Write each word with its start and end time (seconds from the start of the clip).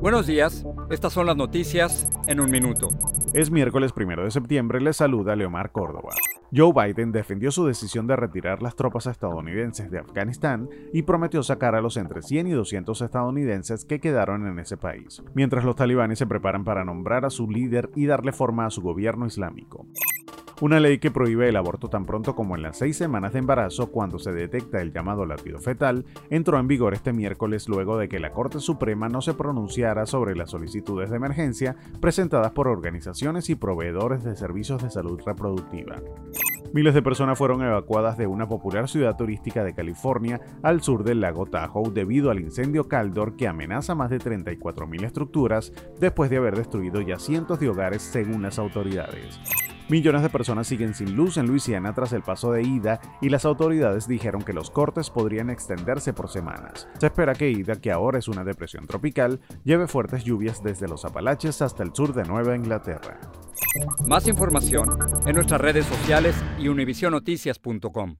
Buenos 0.00 0.26
días, 0.26 0.64
estas 0.88 1.12
son 1.12 1.26
las 1.26 1.36
noticias 1.36 2.08
en 2.26 2.40
un 2.40 2.50
minuto. 2.50 2.88
Es 3.34 3.50
miércoles 3.50 3.92
primero 3.92 4.24
de 4.24 4.30
septiembre, 4.30 4.80
les 4.80 4.96
saluda 4.96 5.36
Leomar 5.36 5.72
Córdoba. 5.72 6.14
Joe 6.56 6.72
Biden 6.72 7.12
defendió 7.12 7.50
su 7.50 7.66
decisión 7.66 8.06
de 8.06 8.16
retirar 8.16 8.62
las 8.62 8.74
tropas 8.74 9.06
estadounidenses 9.06 9.90
de 9.90 9.98
Afganistán 9.98 10.70
y 10.94 11.02
prometió 11.02 11.42
sacar 11.42 11.74
a 11.74 11.82
los 11.82 11.98
entre 11.98 12.22
100 12.22 12.46
y 12.46 12.52
200 12.52 13.02
estadounidenses 13.02 13.84
que 13.84 14.00
quedaron 14.00 14.46
en 14.46 14.58
ese 14.58 14.78
país, 14.78 15.22
mientras 15.34 15.64
los 15.64 15.76
talibanes 15.76 16.18
se 16.18 16.26
preparan 16.26 16.64
para 16.64 16.82
nombrar 16.82 17.26
a 17.26 17.30
su 17.30 17.50
líder 17.50 17.90
y 17.94 18.06
darle 18.06 18.32
forma 18.32 18.64
a 18.64 18.70
su 18.70 18.80
gobierno 18.80 19.26
islámico. 19.26 19.86
Una 20.60 20.78
ley 20.78 20.98
que 20.98 21.10
prohíbe 21.10 21.48
el 21.48 21.56
aborto 21.56 21.88
tan 21.88 22.04
pronto 22.04 22.34
como 22.34 22.54
en 22.54 22.60
las 22.60 22.76
seis 22.76 22.94
semanas 22.94 23.32
de 23.32 23.38
embarazo 23.38 23.90
cuando 23.90 24.18
se 24.18 24.30
detecta 24.30 24.82
el 24.82 24.92
llamado 24.92 25.24
latido 25.24 25.58
fetal 25.58 26.04
entró 26.28 26.58
en 26.58 26.68
vigor 26.68 26.92
este 26.92 27.14
miércoles 27.14 27.66
luego 27.66 27.96
de 27.96 28.10
que 28.10 28.18
la 28.18 28.32
Corte 28.32 28.60
Suprema 28.60 29.08
no 29.08 29.22
se 29.22 29.32
pronunciara 29.32 30.04
sobre 30.04 30.36
las 30.36 30.50
solicitudes 30.50 31.08
de 31.08 31.16
emergencia 31.16 31.76
presentadas 32.02 32.52
por 32.52 32.68
organizaciones 32.68 33.48
y 33.48 33.54
proveedores 33.54 34.22
de 34.22 34.36
servicios 34.36 34.82
de 34.82 34.90
salud 34.90 35.18
reproductiva. 35.24 35.96
Miles 36.74 36.92
de 36.92 37.02
personas 37.02 37.38
fueron 37.38 37.62
evacuadas 37.62 38.18
de 38.18 38.26
una 38.26 38.46
popular 38.46 38.86
ciudad 38.86 39.16
turística 39.16 39.64
de 39.64 39.74
California 39.74 40.42
al 40.62 40.82
sur 40.82 41.04
del 41.04 41.22
lago 41.22 41.46
Tahoe 41.46 41.90
debido 41.90 42.30
al 42.30 42.38
incendio 42.38 42.86
Caldor 42.86 43.34
que 43.34 43.48
amenaza 43.48 43.94
más 43.94 44.10
de 44.10 44.18
34.000 44.18 45.04
estructuras 45.04 45.72
después 45.98 46.28
de 46.28 46.36
haber 46.36 46.54
destruido 46.54 47.00
ya 47.00 47.18
cientos 47.18 47.60
de 47.60 47.70
hogares 47.70 48.02
según 48.02 48.42
las 48.42 48.58
autoridades. 48.58 49.40
Millones 49.90 50.22
de 50.22 50.30
personas 50.30 50.68
siguen 50.68 50.94
sin 50.94 51.16
luz 51.16 51.36
en 51.36 51.48
Luisiana 51.48 51.92
tras 51.92 52.12
el 52.12 52.22
paso 52.22 52.52
de 52.52 52.62
Ida 52.62 53.00
y 53.20 53.28
las 53.28 53.44
autoridades 53.44 54.06
dijeron 54.06 54.42
que 54.42 54.52
los 54.52 54.70
cortes 54.70 55.10
podrían 55.10 55.50
extenderse 55.50 56.12
por 56.12 56.30
semanas. 56.30 56.86
Se 57.00 57.06
espera 57.06 57.34
que 57.34 57.50
Ida, 57.50 57.74
que 57.74 57.90
ahora 57.90 58.20
es 58.20 58.28
una 58.28 58.44
depresión 58.44 58.86
tropical, 58.86 59.40
lleve 59.64 59.88
fuertes 59.88 60.22
lluvias 60.22 60.62
desde 60.62 60.86
los 60.86 61.04
Apalaches 61.04 61.60
hasta 61.60 61.82
el 61.82 61.92
sur 61.92 62.14
de 62.14 62.22
Nueva 62.22 62.54
Inglaterra. 62.54 63.18
Más 64.06 64.28
información 64.28 64.96
en 65.26 65.34
nuestras 65.34 65.60
redes 65.60 65.86
sociales 65.86 66.36
y 66.56 66.68
univisionoticias.com. 66.68 68.16